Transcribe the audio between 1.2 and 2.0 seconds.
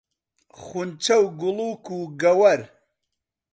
و گوڵووک و